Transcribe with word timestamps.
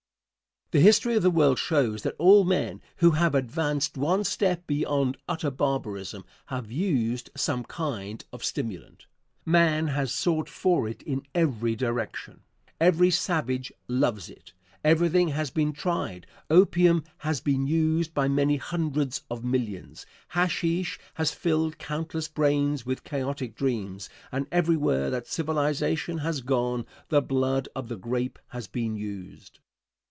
Answer. 0.73 0.79
The 0.79 0.85
history 0.85 1.15
of 1.17 1.23
the 1.23 1.29
world 1.31 1.59
shows 1.59 2.03
that 2.03 2.15
all 2.17 2.45
men 2.45 2.81
who 2.99 3.11
have 3.11 3.35
advanced 3.35 3.97
one 3.97 4.23
step 4.23 4.65
beyond 4.67 5.17
utter 5.27 5.51
barbarism 5.51 6.23
have 6.45 6.71
used 6.71 7.29
some 7.35 7.65
kind 7.65 8.23
of 8.31 8.41
stimulant. 8.41 9.05
Man 9.45 9.87
has 9.87 10.13
sought 10.13 10.47
for 10.47 10.87
it 10.87 11.01
in 11.03 11.23
every 11.35 11.75
direction. 11.75 12.43
Every 12.79 13.09
savage 13.11 13.73
loves 13.89 14.29
it. 14.29 14.53
Everything 14.81 15.27
has 15.27 15.51
been 15.51 15.73
tried. 15.73 16.25
Opium 16.49 17.03
has 17.17 17.41
been 17.41 17.67
used 17.67 18.13
by 18.13 18.29
many 18.29 18.55
hundreds 18.55 19.23
of 19.29 19.43
millions. 19.43 20.05
Hasheesh 20.35 20.97
has 21.15 21.31
filled 21.33 21.79
countless 21.79 22.29
brains 22.29 22.85
with 22.85 23.03
chaotic 23.03 23.55
dreams, 23.57 24.09
and 24.31 24.47
everywhere 24.53 25.09
that 25.09 25.27
civilization 25.27 26.19
has 26.19 26.39
gone 26.39 26.85
the 27.09 27.21
blood 27.21 27.67
of 27.75 27.89
the 27.89 27.97
grape 27.97 28.39
has 28.51 28.67
been 28.67 28.95
used. 28.95 29.59